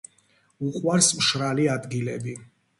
უყვარს 0.69 1.11
მშრალი 1.19 1.71
ადგილები. 1.77 2.37